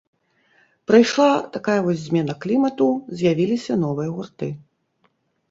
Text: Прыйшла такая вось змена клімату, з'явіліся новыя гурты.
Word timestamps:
Прыйшла 0.91 1.27
такая 1.57 1.75
вось 1.87 1.99
змена 2.05 2.33
клімату, 2.47 2.89
з'явіліся 3.21 3.79
новыя 3.85 4.09
гурты. 4.17 4.51